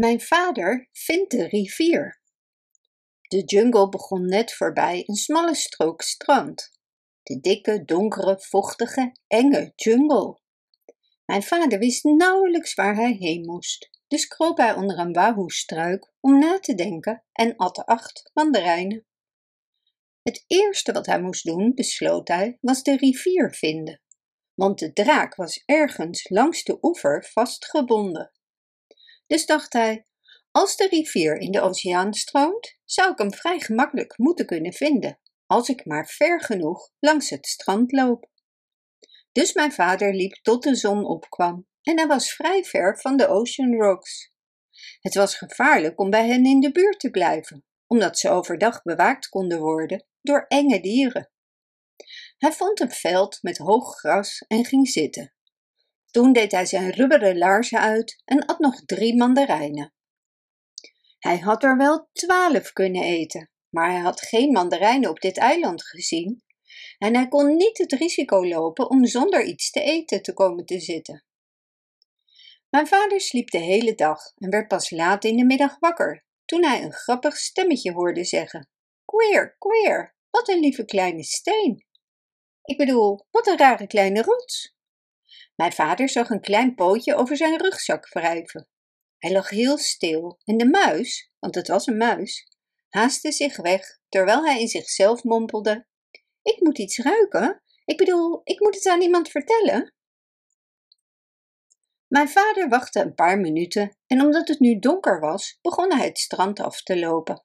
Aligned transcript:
Mijn 0.00 0.20
vader 0.20 0.88
vindt 0.92 1.30
de 1.30 1.48
rivier. 1.48 2.20
De 3.20 3.44
jungle 3.44 3.88
begon 3.88 4.26
net 4.26 4.54
voorbij 4.54 5.02
een 5.06 5.14
smalle 5.14 5.54
strook 5.54 6.02
strand. 6.02 6.70
De 7.22 7.40
dikke, 7.40 7.84
donkere, 7.84 8.38
vochtige, 8.38 9.16
enge 9.26 9.72
jungle. 9.74 10.40
Mijn 11.24 11.42
vader 11.42 11.78
wist 11.78 12.04
nauwelijks 12.04 12.74
waar 12.74 12.94
hij 12.94 13.12
heen 13.12 13.44
moest, 13.44 13.90
dus 14.08 14.26
kroop 14.26 14.56
hij 14.56 14.74
onder 14.74 14.98
een 14.98 15.12
wahoo-struik 15.12 16.12
om 16.20 16.38
na 16.38 16.58
te 16.58 16.74
denken 16.74 17.24
en 17.32 17.56
at 17.56 17.84
acht 17.84 18.30
mandarijnen. 18.34 19.06
Het 20.22 20.44
eerste 20.46 20.92
wat 20.92 21.06
hij 21.06 21.20
moest 21.20 21.44
doen, 21.44 21.74
besloot 21.74 22.28
hij, 22.28 22.58
was 22.60 22.82
de 22.82 22.96
rivier 22.96 23.54
vinden, 23.54 24.00
want 24.54 24.78
de 24.78 24.92
draak 24.92 25.34
was 25.34 25.62
ergens 25.64 26.28
langs 26.28 26.64
de 26.64 26.78
oever 26.82 27.24
vastgebonden. 27.32 28.32
Dus 29.30 29.46
dacht 29.46 29.72
hij, 29.72 30.06
als 30.50 30.76
de 30.76 30.88
rivier 30.88 31.36
in 31.36 31.50
de 31.50 31.60
oceaan 31.60 32.14
stroomt, 32.14 32.78
zou 32.84 33.12
ik 33.12 33.18
hem 33.18 33.32
vrij 33.32 33.60
gemakkelijk 33.60 34.18
moeten 34.18 34.46
kunnen 34.46 34.72
vinden, 34.72 35.20
als 35.46 35.68
ik 35.68 35.84
maar 35.84 36.06
ver 36.06 36.42
genoeg 36.42 36.90
langs 36.98 37.30
het 37.30 37.46
strand 37.46 37.92
loop. 37.92 38.30
Dus 39.32 39.52
mijn 39.52 39.72
vader 39.72 40.14
liep 40.14 40.32
tot 40.42 40.62
de 40.62 40.74
zon 40.74 41.04
opkwam 41.04 41.66
en 41.82 41.98
hij 41.98 42.06
was 42.06 42.32
vrij 42.32 42.64
ver 42.64 42.98
van 43.00 43.16
de 43.16 43.28
Ocean 43.28 43.74
Rocks. 43.74 44.32
Het 45.00 45.14
was 45.14 45.36
gevaarlijk 45.36 46.00
om 46.00 46.10
bij 46.10 46.26
hen 46.26 46.44
in 46.44 46.60
de 46.60 46.72
buurt 46.72 47.00
te 47.00 47.10
blijven, 47.10 47.64
omdat 47.86 48.18
ze 48.18 48.30
overdag 48.30 48.82
bewaakt 48.82 49.28
konden 49.28 49.60
worden 49.60 50.06
door 50.20 50.44
enge 50.48 50.80
dieren. 50.80 51.30
Hij 52.38 52.52
vond 52.52 52.80
een 52.80 52.90
veld 52.90 53.38
met 53.42 53.58
hoog 53.58 53.98
gras 53.98 54.44
en 54.48 54.64
ging 54.64 54.88
zitten. 54.88 55.34
Toen 56.10 56.32
deed 56.32 56.52
hij 56.52 56.66
zijn 56.66 56.90
rubberen 56.90 57.38
laarzen 57.38 57.80
uit 57.80 58.22
en 58.24 58.46
at 58.46 58.58
nog 58.58 58.84
drie 58.84 59.16
mandarijnen. 59.16 59.94
Hij 61.18 61.38
had 61.38 61.62
er 61.62 61.76
wel 61.76 62.08
twaalf 62.12 62.72
kunnen 62.72 63.02
eten, 63.02 63.50
maar 63.68 63.90
hij 63.90 64.00
had 64.00 64.20
geen 64.20 64.52
mandarijnen 64.52 65.10
op 65.10 65.20
dit 65.20 65.38
eiland 65.38 65.82
gezien 65.84 66.42
en 66.98 67.14
hij 67.14 67.28
kon 67.28 67.56
niet 67.56 67.78
het 67.78 67.92
risico 67.92 68.46
lopen 68.46 68.90
om 68.90 69.06
zonder 69.06 69.44
iets 69.44 69.70
te 69.70 69.82
eten 69.82 70.22
te 70.22 70.32
komen 70.32 70.64
te 70.64 70.80
zitten. 70.80 71.24
Mijn 72.70 72.86
vader 72.86 73.20
sliep 73.20 73.50
de 73.50 73.58
hele 73.58 73.94
dag 73.94 74.20
en 74.36 74.50
werd 74.50 74.68
pas 74.68 74.90
laat 74.90 75.24
in 75.24 75.36
de 75.36 75.44
middag 75.44 75.78
wakker, 75.78 76.24
toen 76.44 76.64
hij 76.64 76.82
een 76.82 76.92
grappig 76.92 77.36
stemmetje 77.36 77.92
hoorde 77.92 78.24
zeggen: 78.24 78.68
Queer, 79.04 79.56
queer, 79.58 80.14
wat 80.30 80.48
een 80.48 80.60
lieve 80.60 80.84
kleine 80.84 81.22
steen. 81.22 81.86
Ik 82.62 82.76
bedoel, 82.76 83.26
wat 83.30 83.46
een 83.46 83.58
rare 83.58 83.86
kleine 83.86 84.22
rots. 84.22 84.74
Mijn 85.60 85.72
vader 85.72 86.08
zag 86.08 86.30
een 86.30 86.40
klein 86.40 86.74
pootje 86.74 87.14
over 87.14 87.36
zijn 87.36 87.58
rugzak 87.58 88.08
wrijven. 88.08 88.68
Hij 89.18 89.32
lag 89.32 89.48
heel 89.48 89.78
stil 89.78 90.40
en 90.44 90.56
de 90.56 90.68
muis, 90.68 91.32
want 91.38 91.54
het 91.54 91.68
was 91.68 91.86
een 91.86 91.96
muis, 91.96 92.48
haastte 92.88 93.32
zich 93.32 93.56
weg 93.56 94.00
terwijl 94.08 94.44
hij 94.44 94.60
in 94.60 94.68
zichzelf 94.68 95.24
mompelde: 95.24 95.86
Ik 96.42 96.60
moet 96.60 96.78
iets 96.78 96.98
ruiken. 96.98 97.62
Ik 97.84 97.96
bedoel, 97.96 98.40
ik 98.44 98.60
moet 98.60 98.74
het 98.74 98.86
aan 98.86 99.00
iemand 99.00 99.28
vertellen. 99.28 99.94
Mijn 102.06 102.28
vader 102.28 102.68
wachtte 102.68 103.00
een 103.00 103.14
paar 103.14 103.38
minuten 103.38 103.96
en 104.06 104.20
omdat 104.20 104.48
het 104.48 104.60
nu 104.60 104.78
donker 104.78 105.20
was, 105.20 105.58
begon 105.62 105.92
hij 105.92 106.06
het 106.06 106.18
strand 106.18 106.60
af 106.60 106.82
te 106.82 106.98
lopen. 106.98 107.44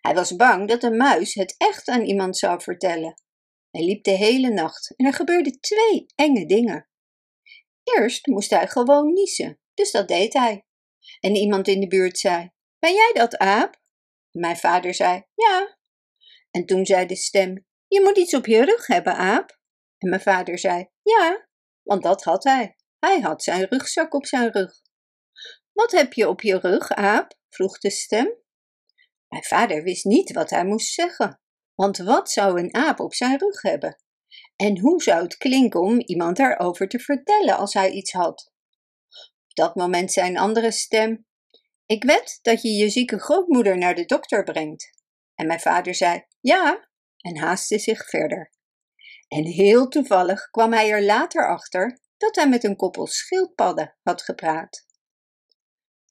Hij 0.00 0.14
was 0.14 0.36
bang 0.36 0.68
dat 0.68 0.80
de 0.80 0.90
muis 0.90 1.34
het 1.34 1.54
echt 1.58 1.88
aan 1.88 2.02
iemand 2.02 2.36
zou 2.36 2.60
vertellen. 2.60 3.22
Hij 3.70 3.84
liep 3.84 4.04
de 4.04 4.10
hele 4.10 4.48
nacht 4.50 4.94
en 4.96 5.06
er 5.06 5.14
gebeurden 5.14 5.60
twee 5.60 6.06
enge 6.14 6.46
dingen. 6.46 6.88
Eerst 7.84 8.26
moest 8.26 8.50
hij 8.50 8.68
gewoon 8.68 9.12
niezen, 9.12 9.60
dus 9.74 9.90
dat 9.90 10.08
deed 10.08 10.32
hij. 10.32 10.64
En 11.20 11.34
iemand 11.34 11.68
in 11.68 11.80
de 11.80 11.88
buurt 11.88 12.18
zei: 12.18 12.50
Ben 12.78 12.92
jij 12.92 13.10
dat, 13.14 13.36
aap? 13.36 13.80
Mijn 14.30 14.56
vader 14.56 14.94
zei: 14.94 15.24
Ja. 15.34 15.78
En 16.50 16.66
toen 16.66 16.86
zei 16.86 17.06
de 17.06 17.16
stem: 17.16 17.66
Je 17.86 18.00
moet 18.00 18.18
iets 18.18 18.34
op 18.34 18.46
je 18.46 18.64
rug 18.64 18.86
hebben, 18.86 19.16
aap. 19.16 19.58
En 19.98 20.08
mijn 20.08 20.22
vader 20.22 20.58
zei: 20.58 20.88
Ja, 21.02 21.48
want 21.82 22.02
dat 22.02 22.22
had 22.22 22.44
hij. 22.44 22.76
Hij 22.98 23.20
had 23.20 23.42
zijn 23.42 23.66
rugzak 23.68 24.14
op 24.14 24.26
zijn 24.26 24.52
rug. 24.52 24.80
Wat 25.72 25.92
heb 25.92 26.12
je 26.12 26.28
op 26.28 26.40
je 26.40 26.58
rug, 26.58 26.90
aap? 26.90 27.38
vroeg 27.48 27.78
de 27.78 27.90
stem. 27.90 28.34
Mijn 29.28 29.44
vader 29.44 29.82
wist 29.82 30.04
niet 30.04 30.32
wat 30.32 30.50
hij 30.50 30.64
moest 30.64 30.92
zeggen, 30.92 31.40
want 31.74 31.98
wat 31.98 32.30
zou 32.30 32.60
een 32.60 32.74
aap 32.74 33.00
op 33.00 33.14
zijn 33.14 33.38
rug 33.38 33.62
hebben? 33.62 34.03
En 34.56 34.78
hoe 34.78 35.02
zou 35.02 35.22
het 35.22 35.36
klinken 35.36 35.80
om 35.80 36.00
iemand 36.00 36.36
daarover 36.36 36.88
te 36.88 36.98
vertellen 36.98 37.56
als 37.56 37.74
hij 37.74 37.90
iets 37.90 38.12
had? 38.12 38.52
Op 39.48 39.54
dat 39.54 39.74
moment 39.74 40.12
zei 40.12 40.28
een 40.28 40.38
andere 40.38 40.70
stem: 40.70 41.26
Ik 41.86 42.04
wed 42.04 42.38
dat 42.42 42.62
je 42.62 42.68
je 42.68 42.88
zieke 42.88 43.18
grootmoeder 43.18 43.78
naar 43.78 43.94
de 43.94 44.04
dokter 44.04 44.44
brengt. 44.44 44.90
En 45.34 45.46
mijn 45.46 45.60
vader 45.60 45.94
zei: 45.94 46.24
Ja, 46.40 46.88
en 47.16 47.36
haastte 47.36 47.78
zich 47.78 48.08
verder. 48.08 48.52
En 49.28 49.44
heel 49.44 49.88
toevallig 49.88 50.50
kwam 50.50 50.72
hij 50.72 50.90
er 50.90 51.02
later 51.02 51.48
achter 51.48 52.00
dat 52.16 52.34
hij 52.34 52.48
met 52.48 52.64
een 52.64 52.76
koppel 52.76 53.06
schildpadden 53.06 53.96
had 54.02 54.22
gepraat. 54.22 54.86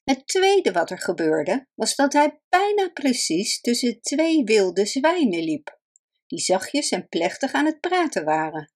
Het 0.04 0.26
tweede 0.26 0.72
wat 0.72 0.90
er 0.90 0.98
gebeurde, 0.98 1.66
was 1.74 1.94
dat 1.94 2.12
hij 2.12 2.40
bijna 2.48 2.88
precies 2.88 3.60
tussen 3.60 4.00
twee 4.00 4.44
wilde 4.44 4.86
zwijnen 4.86 5.42
liep, 5.42 5.78
die 6.34 6.44
zachtjes 6.44 6.90
en 6.90 7.08
plechtig 7.08 7.52
aan 7.52 7.66
het 7.66 7.80
praten 7.80 8.24
waren. 8.24 8.72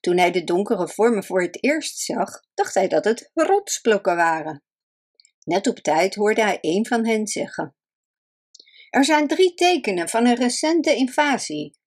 Toen 0.00 0.18
hij 0.18 0.30
de 0.30 0.44
donkere 0.44 0.88
vormen 0.88 1.24
voor 1.24 1.42
het 1.42 1.64
eerst 1.64 1.98
zag, 1.98 2.42
dacht 2.54 2.74
hij 2.74 2.88
dat 2.88 3.04
het 3.04 3.30
rotsblokken 3.34 4.16
waren. 4.16 4.62
Net 5.44 5.66
op 5.66 5.78
tijd 5.78 6.14
hoorde 6.14 6.42
hij 6.42 6.58
een 6.60 6.86
van 6.86 7.06
hen 7.06 7.26
zeggen: 7.26 7.76
Er 8.90 9.04
zijn 9.04 9.26
drie 9.26 9.54
tekenen 9.54 10.08
van 10.08 10.26
een 10.26 10.36
recente 10.36 10.94
invasie. 10.94 11.78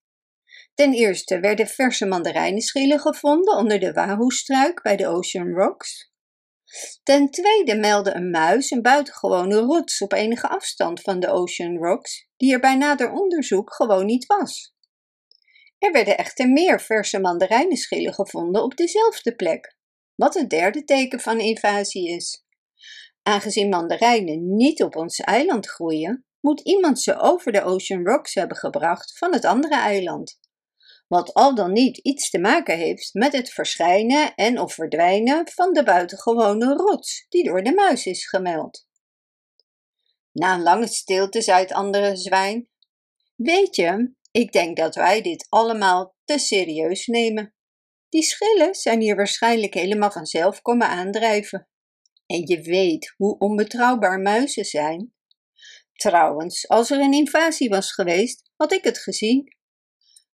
Ten 0.73 0.93
eerste 0.93 1.39
werden 1.39 1.67
verse 1.67 2.05
mandarijnenschillen 2.05 2.99
gevonden 2.99 3.57
onder 3.57 3.79
de 3.79 3.93
wahoo-struik 3.93 4.81
bij 4.81 4.95
de 4.95 5.07
Ocean 5.07 5.53
Rocks. 5.53 6.12
Ten 7.03 7.29
tweede 7.29 7.75
meldde 7.75 8.13
een 8.13 8.29
muis 8.29 8.71
een 8.71 8.81
buitengewone 8.81 9.55
rots 9.55 10.01
op 10.01 10.13
enige 10.13 10.47
afstand 10.47 11.01
van 11.01 11.19
de 11.19 11.27
Ocean 11.27 11.77
Rocks, 11.77 12.27
die 12.37 12.53
er 12.53 12.59
bij 12.59 12.75
nader 12.75 13.11
onderzoek 13.11 13.73
gewoon 13.73 14.05
niet 14.05 14.25
was. 14.25 14.73
Er 15.77 15.91
werden 15.91 16.17
echter 16.17 16.49
meer 16.49 16.81
verse 16.81 17.19
mandarijnenschillen 17.19 18.13
gevonden 18.13 18.63
op 18.63 18.75
dezelfde 18.75 19.35
plek, 19.35 19.77
wat 20.15 20.33
het 20.33 20.49
derde 20.49 20.83
teken 20.83 21.19
van 21.19 21.39
invasie 21.39 22.09
is. 22.09 22.45
Aangezien 23.23 23.69
mandarijnen 23.69 24.55
niet 24.55 24.83
op 24.83 24.95
ons 24.95 25.19
eiland 25.19 25.69
groeien, 25.69 26.25
moet 26.39 26.61
iemand 26.61 27.01
ze 27.01 27.19
over 27.19 27.51
de 27.51 27.63
Ocean 27.63 28.05
Rocks 28.05 28.33
hebben 28.33 28.57
gebracht 28.57 29.17
van 29.17 29.33
het 29.33 29.45
andere 29.45 29.75
eiland 29.75 30.39
wat 31.13 31.33
al 31.33 31.55
dan 31.55 31.71
niet 31.71 31.97
iets 31.97 32.29
te 32.29 32.39
maken 32.39 32.77
heeft 32.77 33.13
met 33.13 33.33
het 33.33 33.49
verschijnen 33.49 34.35
en 34.35 34.59
of 34.59 34.73
verdwijnen 34.73 35.47
van 35.49 35.73
de 35.73 35.83
buitengewone 35.83 36.73
rots 36.73 37.25
die 37.29 37.43
door 37.43 37.63
de 37.63 37.73
muis 37.73 38.05
is 38.05 38.27
gemeld. 38.27 38.87
Na 40.31 40.53
een 40.53 40.61
lange 40.61 40.87
stilte 40.87 41.41
zei 41.41 41.61
het 41.61 41.71
andere 41.71 42.15
zwijn: 42.15 42.69
Weet 43.35 43.75
je, 43.75 44.13
ik 44.31 44.51
denk 44.51 44.77
dat 44.77 44.95
wij 44.95 45.21
dit 45.21 45.45
allemaal 45.49 46.15
te 46.23 46.37
serieus 46.37 47.07
nemen. 47.07 47.53
Die 48.09 48.23
schillen 48.23 48.75
zijn 48.75 49.01
hier 49.01 49.15
waarschijnlijk 49.15 49.73
helemaal 49.73 50.11
vanzelf 50.11 50.61
komen 50.61 50.87
aandrijven. 50.87 51.67
En 52.25 52.47
je 52.47 52.61
weet 52.61 53.13
hoe 53.17 53.37
onbetrouwbaar 53.37 54.19
muizen 54.19 54.65
zijn. 54.65 55.13
Trouwens, 55.93 56.67
als 56.67 56.89
er 56.89 56.99
een 56.99 57.13
invasie 57.13 57.69
was 57.69 57.91
geweest, 57.91 58.51
had 58.55 58.71
ik 58.71 58.83
het 58.83 58.97
gezien. 58.97 59.61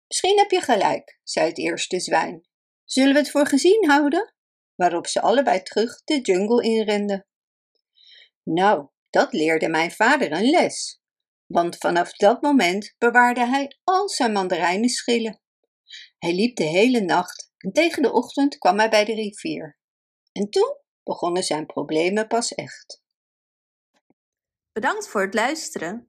Misschien 0.09 0.37
heb 0.37 0.51
je 0.51 0.61
gelijk, 0.61 1.19
zei 1.23 1.47
het 1.47 1.57
eerste 1.57 1.99
zwijn. 1.99 2.47
Zullen 2.83 3.13
we 3.13 3.19
het 3.19 3.31
voor 3.31 3.47
gezien 3.47 3.89
houden? 3.89 4.33
Waarop 4.75 5.07
ze 5.07 5.21
allebei 5.21 5.63
terug 5.63 6.03
de 6.03 6.21
jungle 6.21 6.63
inrenden. 6.63 7.27
Nou, 8.43 8.87
dat 9.09 9.33
leerde 9.33 9.69
mijn 9.69 9.91
vader 9.91 10.31
een 10.31 10.49
les, 10.49 11.01
want 11.45 11.77
vanaf 11.77 12.13
dat 12.13 12.41
moment 12.41 12.95
bewaarde 12.97 13.45
hij 13.45 13.77
al 13.83 14.09
zijn 14.09 14.31
mandarijnenschillen. 14.31 15.41
Hij 16.17 16.33
liep 16.33 16.55
de 16.55 16.63
hele 16.63 17.01
nacht 17.01 17.51
en 17.57 17.71
tegen 17.71 18.01
de 18.01 18.11
ochtend 18.11 18.57
kwam 18.57 18.77
hij 18.77 18.89
bij 18.89 19.05
de 19.05 19.13
rivier. 19.13 19.77
En 20.31 20.49
toen 20.49 20.77
begonnen 21.03 21.43
zijn 21.43 21.65
problemen 21.65 22.27
pas 22.27 22.53
echt. 22.53 23.03
Bedankt 24.71 25.07
voor 25.07 25.21
het 25.21 25.33
luisteren. 25.33 26.08